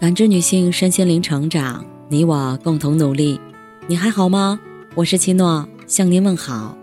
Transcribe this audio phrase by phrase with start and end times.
[0.00, 3.38] 感知女性身心灵成长，你我共同努力。
[3.86, 4.58] 你还好吗？
[4.94, 6.74] 我是七诺，向您问好。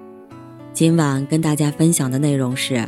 [0.71, 2.87] 今晚跟大家分享的内容是：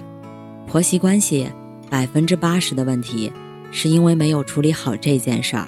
[0.67, 1.49] 婆媳关系
[1.89, 3.33] 百分之八十的问题，
[3.71, 5.67] 是因为没有处理好这件事儿。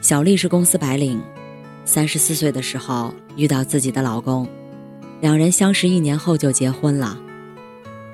[0.00, 1.20] 小丽是公司白领，
[1.84, 4.48] 三十四岁的时候遇到自己的老公，
[5.20, 7.18] 两人相识一年后就结婚了。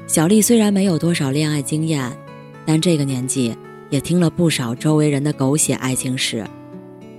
[0.08, 2.10] 小丽虽然没有多少恋爱经验，
[2.66, 3.56] 但这个年纪。
[3.92, 6.42] 也听了不少周围人的狗血爱情史，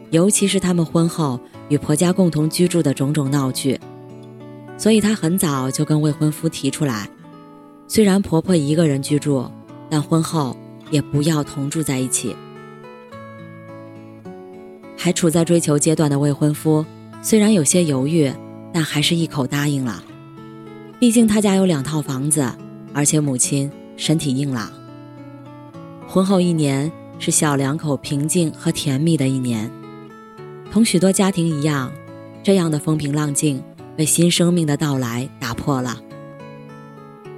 [0.10, 3.80] 尤其是他们婚后与婆家共同居住的种种闹剧，
[4.76, 7.08] 所以她很早就跟未婚夫提出来，
[7.88, 9.48] 虽然婆婆一个人居住，
[9.88, 10.58] 但婚后
[10.90, 12.36] 也不要同住在一起。
[14.98, 16.84] 还处在追求阶段的未婚夫，
[17.22, 18.34] 虽然有些犹豫，
[18.74, 20.04] 但还是一口答应了。
[21.00, 22.50] 毕竟他家有两套房子，
[22.96, 24.72] 而且母亲身体硬朗。
[26.14, 29.68] 婚后一年是小两口平静和甜蜜的一年，
[30.72, 31.92] 同许多家庭一样，
[32.44, 33.60] 这样的风平浪静
[33.98, 36.00] 被新生命的到来打破了。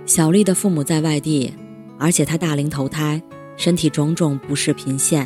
[0.06, 1.54] 小丽的父母在外地，
[1.98, 3.24] 而且她大龄投胎，
[3.56, 5.26] 身体种种不适频现，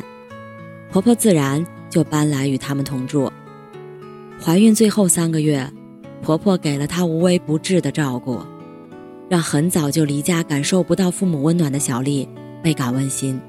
[0.92, 3.32] 婆婆自然就搬来与他们同住。
[4.40, 5.68] 怀孕最后三个月，
[6.22, 8.38] 婆婆给了她无微不至的照顾，
[9.28, 12.28] 让很早就离家感受不到父母温暖的小丽。
[12.62, 13.40] 倍感温馨。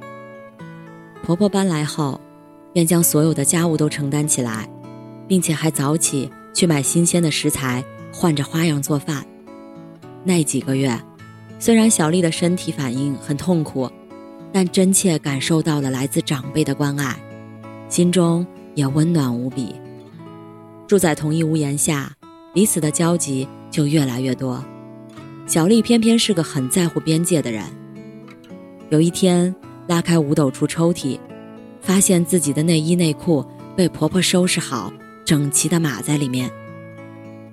[1.23, 2.19] 婆婆搬来后，
[2.73, 4.67] 便将所有的家务都承担起来，
[5.27, 9.25] 并且还早起去买新鲜的食材，换着花样做饭。
[10.23, 10.99] 那几个月，
[11.59, 13.89] 虽然小丽的身体反应很痛苦，
[14.51, 17.15] 但真切感受到了来自长辈的关爱，
[17.87, 18.45] 心中
[18.75, 19.75] 也温暖无比。
[20.87, 22.11] 住在同一屋檐下，
[22.53, 24.63] 彼此的交集就越来越多。
[25.47, 27.63] 小丽偏偏是个很在乎边界的人。
[28.91, 29.55] 有一天，
[29.87, 31.17] 拉开五斗橱抽屉，
[31.79, 34.91] 发现自己的内衣内裤被婆婆收拾好，
[35.23, 36.51] 整齐的码在里面。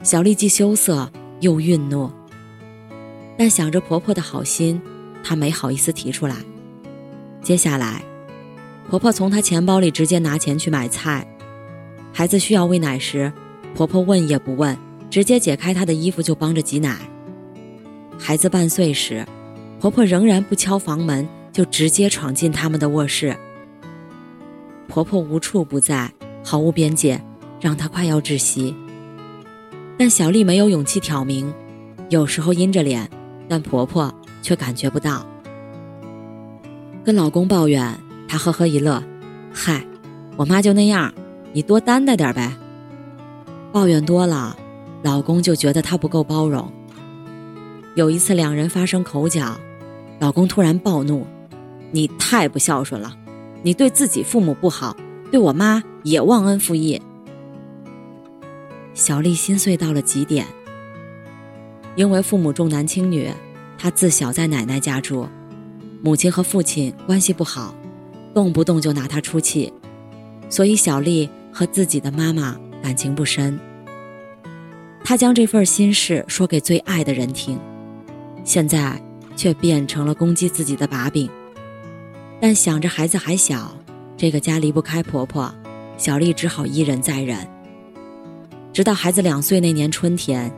[0.02, 1.08] 小丽既羞涩
[1.38, 2.10] 又愠怒，
[3.38, 4.82] 但想着婆婆的好心，
[5.22, 6.34] 她没好意思提出来。
[7.40, 8.02] 接下来，
[8.90, 11.24] 婆婆从她钱包里直接拿钱去买菜。
[12.12, 13.32] 孩子需要喂奶时，
[13.76, 14.76] 婆婆问也不问，
[15.08, 16.98] 直接解开她的衣服就帮着挤奶。
[18.18, 19.24] 孩子半岁时。
[19.80, 23.36] 婆婆仍然不敲房门，就直接闯进他们的卧室。
[24.88, 26.12] 婆婆无处不在，
[26.44, 27.22] 毫无边界，
[27.60, 28.74] 让她快要窒息。
[29.96, 31.52] 但小丽没有勇气挑明，
[32.08, 33.08] 有时候阴着脸，
[33.48, 34.12] 但婆婆
[34.42, 35.24] 却感觉不到。
[37.04, 37.96] 跟老公抱怨，
[38.26, 39.02] 她呵呵一乐
[39.54, 39.84] ：“嗨，
[40.36, 41.12] 我妈就那样，
[41.52, 42.52] 你多担待点呗。”
[43.70, 44.56] 抱怨多了，
[45.02, 46.72] 老公就觉得她不够包容。
[47.94, 49.56] 有一次，两人发生口角。
[50.18, 51.26] 老公突然暴怒
[51.92, 53.16] ：“你太不孝顺了，
[53.62, 54.96] 你对自己父母不好，
[55.30, 57.00] 对我妈也忘恩负义。”
[58.94, 60.44] 小丽心碎到了极点。
[61.94, 63.30] 因为父母重男轻女，
[63.78, 65.28] 她自小在奶奶家住，
[66.02, 67.74] 母亲和父亲关系不好，
[68.34, 69.72] 动不动就拿她出气，
[70.48, 73.58] 所以小丽和自己的妈妈感情不深。
[75.04, 77.58] 她将这份心事说给最爱的人听，
[78.44, 79.00] 现在。
[79.38, 81.30] 却变成了攻击自己的把柄，
[82.40, 83.72] 但想着孩子还小，
[84.16, 85.54] 这个家离不开婆婆，
[85.96, 87.38] 小丽只好一忍再忍。
[88.72, 90.52] 直到孩子两岁那年春天，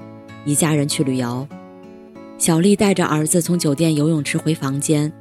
[0.46, 1.46] 一家人去旅游，
[2.38, 5.12] 小丽带着儿子从酒店游泳池回房间，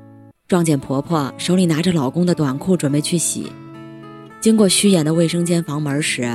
[0.47, 3.51] 撞见婆婆手里拿着老公的短裤准备去洗。
[4.39, 6.33] 经过虚掩的卫生间房门时，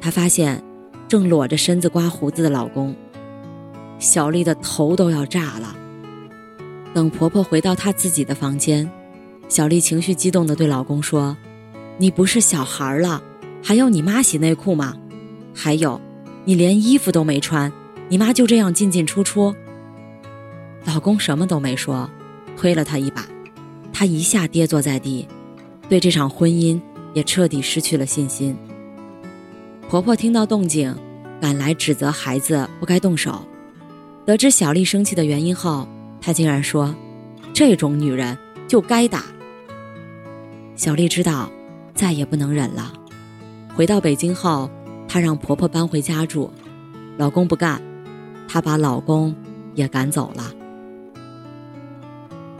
[0.00, 0.62] 她发现
[1.08, 2.94] 正裸着身子刮胡子的老公，
[3.98, 5.76] 小丽的头都要炸了。
[6.94, 8.90] 等婆婆回到她自己的房间，
[9.48, 11.36] 小丽情绪激动地对老公说
[11.98, 13.22] ：“你不是小孩了，
[13.62, 14.94] 还要你妈洗内裤吗？
[15.54, 16.00] 还有，
[16.44, 17.72] 你连衣服都没穿，
[18.08, 19.54] 你妈就这样进进出出。”
[20.84, 22.10] 老公什么都没说，
[22.56, 23.26] 推了她一把，
[23.92, 25.28] 她一下跌坐在地，
[25.88, 26.80] 对这场婚姻
[27.14, 28.56] 也彻底失去了信心。
[29.88, 30.94] 婆婆听到动静，
[31.40, 33.46] 赶来指责孩子不该动手。
[34.24, 35.86] 得知小丽生气的原因后，
[36.22, 36.94] 他竟然说
[37.52, 39.24] ：“这种女人就该打。”
[40.76, 41.50] 小丽知道
[41.94, 42.92] 再也不能忍了。
[43.74, 44.70] 回到北京后，
[45.08, 46.50] 她让婆婆搬回家住，
[47.18, 47.82] 老公不干，
[48.48, 49.34] 她把老公
[49.74, 50.54] 也赶走了。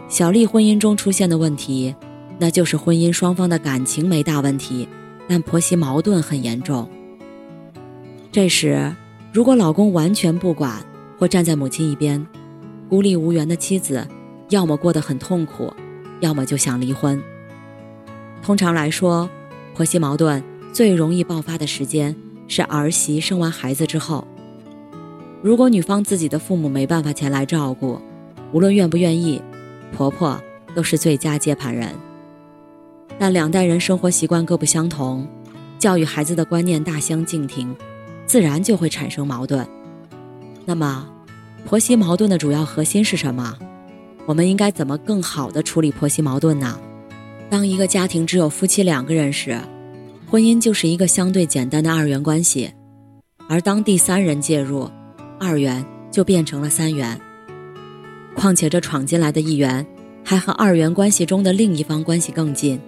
[0.08, 1.94] 小丽婚姻中出现的问题，
[2.38, 4.88] 那就是婚姻双方的感情没大问题，
[5.28, 6.88] 但婆媳矛盾很严重。
[8.30, 8.94] 这时，
[9.32, 10.84] 如果老公完全不管
[11.18, 12.26] 或站在母亲一边，
[12.92, 14.06] 孤立无援的妻子，
[14.50, 15.72] 要么过得很痛苦，
[16.20, 17.18] 要么就想离婚。
[18.42, 19.30] 通常来说，
[19.74, 20.44] 婆媳矛盾
[20.74, 22.14] 最容易爆发的时间
[22.48, 24.28] 是儿媳生完孩子之后。
[25.40, 27.98] 如果女方自己的父母没办法前来照顾，
[28.52, 29.40] 无论愿不愿意，
[29.96, 30.38] 婆婆
[30.74, 31.88] 都是最佳接盘人。
[33.18, 35.26] 但两代人生活习惯各不相同，
[35.78, 37.74] 教育孩子的观念大相径庭，
[38.26, 39.66] 自然就会产生矛盾。
[40.66, 41.08] 那么，
[41.64, 43.56] 婆媳矛盾的主要核心是什么？
[44.26, 46.78] 我们应该怎么更好的处理婆媳矛盾呢？
[47.48, 49.58] 当一个家庭只有夫妻两个人时，
[50.30, 52.68] 婚姻就是一个相对简单的二元关系；
[53.48, 54.90] 而当第三人介入，
[55.38, 57.18] 二元就变成了三元。
[58.34, 59.86] 况且这闯进来的一员，
[60.24, 62.80] 还和二元关系中的另一方关系更近，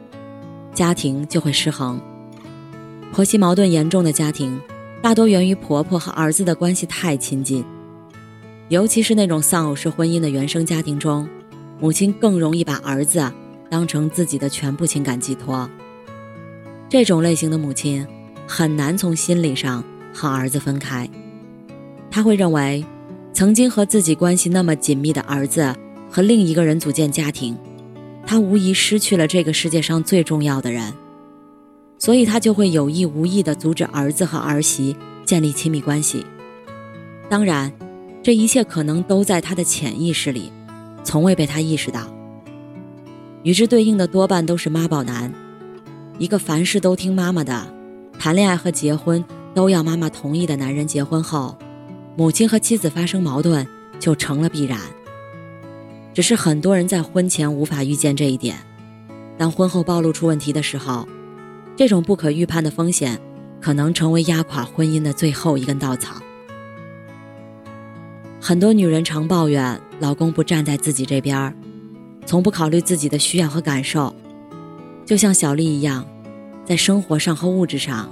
[0.72, 2.00] 家庭就会失衡。
[3.12, 4.60] 婆媳矛盾严重的家庭，
[5.02, 7.64] 大多源于婆婆和儿子的关系太亲近。
[8.70, 11.28] 尤其是那种丧偶式婚姻的原生家庭中，
[11.78, 13.31] 母亲更容易把儿子
[13.69, 15.69] 当成自己的全部情感寄托。
[16.88, 18.06] 这种类型的母亲
[18.46, 19.84] 很难从心理上
[20.14, 21.08] 和儿子分开，
[22.11, 22.82] 她会认为，
[23.34, 25.75] 曾经和自己关系那么紧密的儿子
[26.10, 27.55] 和另一个人组建家庭，
[28.26, 30.94] 他无疑失去了这个世界上最重要的人，
[31.99, 34.96] 所以他就会有意无意地阻止儿子和儿媳
[35.26, 36.25] 建立亲密关系。
[37.28, 37.70] 当然。
[38.24, 40.50] 这一切可能都在他的潜意识里，
[41.04, 42.00] 从未被他意识到。
[43.42, 45.30] 与之对应的多半都是妈宝男，
[46.18, 47.70] 一个凡事都听妈妈的，
[48.18, 49.22] 谈恋爱和结婚
[49.52, 51.54] 都要妈妈同意的男人，结婚后，
[52.16, 53.66] 母亲和妻子发生矛盾
[54.00, 54.80] 就成了必然。
[56.14, 58.56] 只是很多人在婚前无法预见这一点，
[59.36, 61.06] 当婚后暴露出问题的时候，
[61.76, 63.20] 这种不可预判的风险，
[63.60, 66.14] 可能成为压垮婚姻的最后一根稻草。
[68.46, 71.55] 很多女人常抱怨老公不站在自己这边儿，
[72.26, 74.14] 从不考虑自己的需要和感受。
[75.06, 76.05] 就像小丽一样，
[76.62, 78.06] 在生活上和物质上，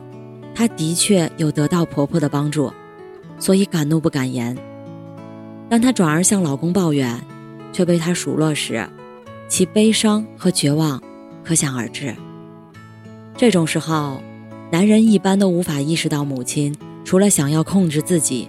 [0.55, 2.73] 她的确有得到婆婆的帮助，
[3.39, 4.57] 所以敢怒不敢言。
[5.69, 7.21] 当她转而向老公抱怨，
[7.71, 8.89] 却被他数落时，
[9.49, 10.99] 其悲伤和绝望
[11.45, 12.17] 可想而知。
[13.37, 14.23] 这种时候，
[14.71, 16.75] 男人一般都无法意识到母亲
[17.05, 18.49] 除了想要控制自己。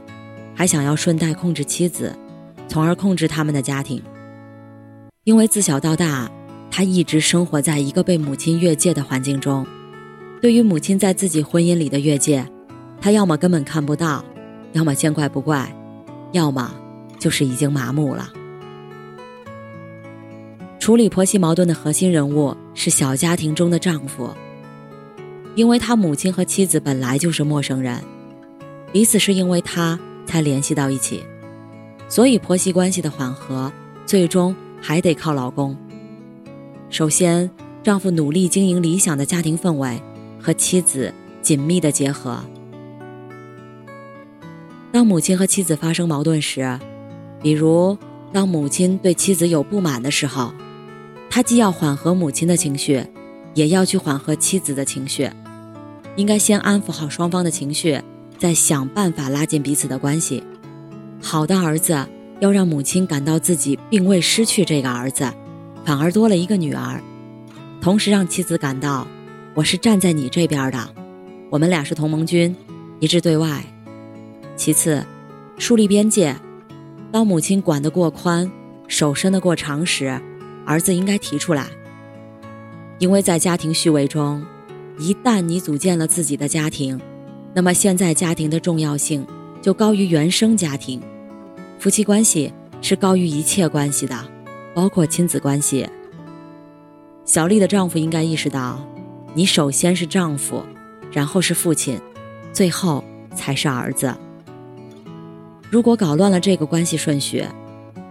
[0.55, 2.15] 还想要顺带控制妻子，
[2.67, 4.01] 从而控制他们的家庭。
[5.23, 6.29] 因为自小到大，
[6.69, 9.65] 他一直生活在一个被母亲越界的环境中。
[10.41, 12.45] 对于母亲在自己婚姻里的越界，
[12.99, 14.23] 他要么根本看不到，
[14.73, 15.73] 要么见怪不怪，
[16.33, 16.73] 要么
[17.17, 18.31] 就是已经麻木了。
[20.79, 24.29] 处理婆媳矛盾的核心人物是小家庭中的丈夫，
[25.55, 28.01] 因为他母亲和妻子本来就是陌生人，
[28.91, 29.97] 彼此是因为他。
[30.33, 31.23] 才联系到一起，
[32.09, 33.71] 所以婆媳关系的缓和，
[34.03, 35.77] 最终还得靠老公。
[36.89, 37.51] 首先，
[37.83, 40.01] 丈夫努力经营理想的家庭氛围，
[40.41, 41.13] 和妻子
[41.43, 42.43] 紧密的结合。
[44.91, 46.79] 当母亲和妻子发生矛盾时，
[47.39, 47.95] 比如
[48.31, 50.51] 当母亲对妻子有不满的时候，
[51.29, 53.05] 他既要缓和母亲的情绪，
[53.53, 55.29] 也要去缓和妻子的情绪，
[56.15, 58.01] 应该先安抚好双方的情绪。
[58.43, 60.43] 在想办法拉近彼此的关系。
[61.21, 62.05] 好的儿子
[62.41, 65.31] 要让母亲感到自己并未失去这个儿子，
[65.85, 67.01] 反而多了一个女儿，
[67.79, 69.07] 同时让妻子感到
[69.53, 70.89] 我是站在你这边的，
[71.49, 72.53] 我们俩是同盟军，
[72.99, 73.63] 一致对外。
[74.57, 75.01] 其次，
[75.57, 76.35] 树立边界。
[77.13, 78.51] 当母亲管得过宽，
[78.89, 80.19] 手伸得过长时，
[80.65, 81.67] 儿子应该提出来。
[82.99, 84.45] 因为在家庭序位中，
[84.99, 86.99] 一旦你组建了自己的家庭。
[87.53, 89.25] 那么现在家庭的重要性
[89.61, 91.01] 就高于原生家庭，
[91.77, 94.19] 夫妻关系是高于一切关系的，
[94.73, 95.87] 包括亲子关系。
[97.25, 98.83] 小丽的丈夫应该意识到，
[99.33, 100.63] 你首先是丈夫，
[101.11, 101.99] 然后是父亲，
[102.51, 103.03] 最后
[103.35, 104.13] 才是儿子。
[105.69, 107.45] 如果搞乱了这个关系顺序，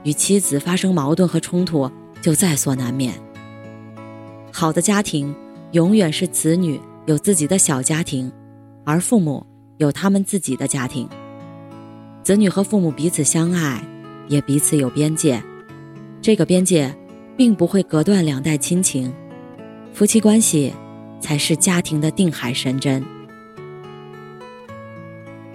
[0.05, 3.15] 与妻子发生矛盾和冲突就在所难免。
[4.53, 5.35] 好的家庭
[5.73, 8.33] 永远是子女有自己的小家庭。
[8.85, 9.47] 而父母
[9.79, 11.09] 有他们自己的家庭，
[12.23, 13.81] 子女和父母彼此相爱，
[14.29, 15.43] 也彼此有边界。
[16.21, 16.93] 这个边界
[17.37, 19.13] 并不会隔断两代亲情，
[19.93, 20.73] 夫妻关系
[21.21, 23.05] 才是家庭的定海神针。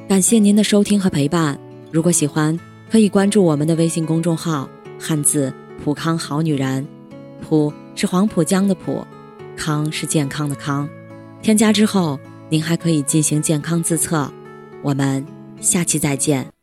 [0.08, 1.60] 感谢您的收听和陪伴，
[1.92, 2.58] 如果喜欢，
[2.90, 5.54] 可以关注我们的微信公众号“汉字
[5.84, 6.88] 普康好女人”，
[7.42, 9.06] 普是黄浦江的浦，
[9.58, 10.88] 康是健康的康，
[11.42, 12.18] 添加之后。
[12.50, 14.32] 您还可以进行健康自测，
[14.82, 15.26] 我们
[15.60, 16.57] 下期再见。